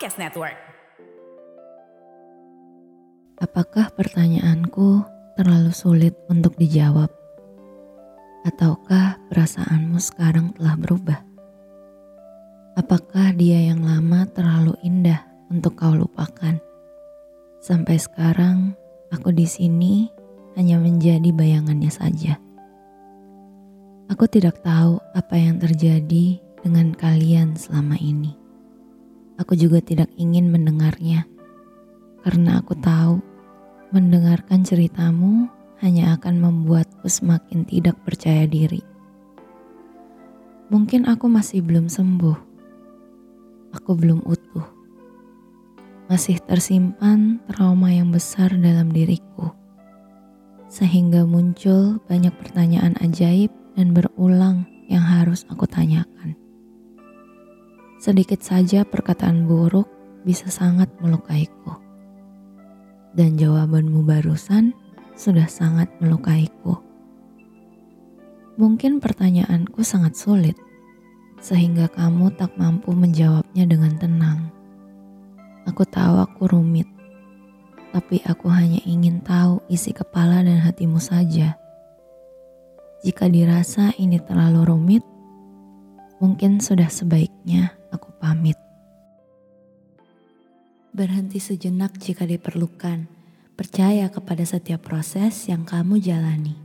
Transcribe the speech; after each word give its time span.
Podcast 0.00 0.16
Network. 0.16 0.56
Apakah 3.36 3.92
pertanyaanku 3.92 5.04
terlalu 5.36 5.76
sulit 5.76 6.16
untuk 6.24 6.56
dijawab? 6.56 7.12
Ataukah 8.48 9.20
perasaanmu 9.28 10.00
sekarang 10.00 10.56
telah 10.56 10.80
berubah? 10.80 11.20
Apakah 12.80 13.36
dia 13.36 13.60
yang 13.60 13.84
lama 13.84 14.24
terlalu 14.32 14.72
indah 14.80 15.20
untuk 15.52 15.76
kau 15.76 15.92
lupakan? 15.92 16.56
Sampai 17.60 18.00
sekarang 18.00 18.72
aku 19.12 19.36
di 19.36 19.44
sini 19.44 20.08
hanya 20.56 20.80
menjadi 20.80 21.28
bayangannya 21.28 21.92
saja. 21.92 22.40
Aku 24.08 24.24
tidak 24.32 24.64
tahu 24.64 24.96
apa 25.12 25.36
yang 25.36 25.60
terjadi 25.60 26.40
dengan 26.64 26.96
kalian 26.96 27.52
selama 27.52 28.00
ini. 28.00 28.39
Aku 29.40 29.56
juga 29.56 29.80
tidak 29.80 30.12
ingin 30.20 30.52
mendengarnya, 30.52 31.24
karena 32.20 32.60
aku 32.60 32.76
tahu 32.76 33.24
mendengarkan 33.88 34.60
ceritamu 34.60 35.48
hanya 35.80 36.12
akan 36.20 36.44
membuatku 36.44 37.08
semakin 37.08 37.64
tidak 37.64 37.96
percaya 38.04 38.44
diri. 38.44 38.84
Mungkin 40.68 41.08
aku 41.08 41.24
masih 41.24 41.64
belum 41.64 41.88
sembuh, 41.88 42.36
aku 43.72 43.90
belum 43.96 44.28
utuh, 44.28 44.68
masih 46.12 46.36
tersimpan 46.44 47.40
trauma 47.48 47.96
yang 47.96 48.12
besar 48.12 48.52
dalam 48.52 48.92
diriku, 48.92 49.56
sehingga 50.68 51.24
muncul 51.24 51.96
banyak 52.12 52.36
pertanyaan 52.44 52.92
ajaib 53.00 53.48
dan 53.72 53.96
berulang 53.96 54.68
yang 54.92 55.02
harus 55.02 55.48
aku 55.48 55.64
tanyakan. 55.64 56.09
Sedikit 58.00 58.40
saja 58.40 58.80
perkataan 58.88 59.44
buruk 59.44 59.84
bisa 60.24 60.48
sangat 60.48 60.88
melukaiku. 61.04 61.76
Dan 63.12 63.36
jawabanmu 63.36 64.00
barusan 64.08 64.72
sudah 65.12 65.44
sangat 65.44 65.92
melukaiku. 66.00 66.80
Mungkin 68.56 69.04
pertanyaanku 69.04 69.84
sangat 69.84 70.16
sulit, 70.16 70.56
sehingga 71.44 71.92
kamu 71.92 72.32
tak 72.40 72.56
mampu 72.56 72.96
menjawabnya 72.96 73.68
dengan 73.68 73.92
tenang. 74.00 74.40
Aku 75.68 75.84
tahu 75.84 76.24
aku 76.24 76.56
rumit, 76.56 76.88
tapi 77.92 78.24
aku 78.24 78.48
hanya 78.48 78.80
ingin 78.88 79.20
tahu 79.20 79.60
isi 79.68 79.92
kepala 79.92 80.40
dan 80.40 80.56
hatimu 80.56 80.96
saja. 80.96 81.52
Jika 83.04 83.28
dirasa 83.28 83.92
ini 84.00 84.16
terlalu 84.24 84.64
rumit, 84.72 85.04
mungkin 86.16 86.64
sudah 86.64 86.88
sebaiknya 86.88 87.76
aku 87.90 88.10
pamit. 88.18 88.56
Berhenti 90.90 91.38
sejenak 91.38 91.94
jika 92.02 92.26
diperlukan. 92.26 93.06
Percaya 93.54 94.08
kepada 94.08 94.42
setiap 94.42 94.88
proses 94.88 95.46
yang 95.46 95.68
kamu 95.68 96.00
jalani. 96.00 96.56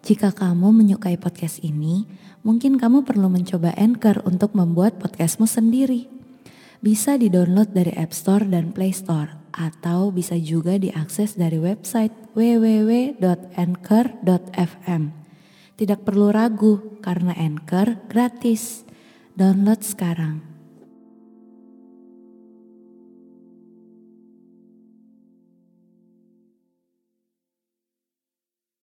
Jika 0.00 0.32
kamu 0.32 0.72
menyukai 0.72 1.20
podcast 1.20 1.60
ini, 1.62 2.08
mungkin 2.42 2.80
kamu 2.80 3.04
perlu 3.04 3.28
mencoba 3.28 3.76
Anchor 3.76 4.24
untuk 4.24 4.56
membuat 4.56 4.96
podcastmu 4.96 5.44
sendiri. 5.44 6.08
Bisa 6.80 7.20
di-download 7.20 7.76
dari 7.76 7.92
App 7.92 8.16
Store 8.16 8.42
dan 8.48 8.72
Play 8.72 8.96
Store, 8.96 9.36
atau 9.52 10.08
bisa 10.08 10.40
juga 10.40 10.80
diakses 10.80 11.36
dari 11.36 11.60
website 11.60 12.12
www.anchor.fm. 12.32 13.22
Tidak 15.76 16.00
perlu 16.00 16.32
ragu, 16.32 17.00
karena 17.04 17.36
Anchor 17.36 18.00
gratis. 18.08 18.88
Download 19.36 19.84
sekarang. 19.84 20.49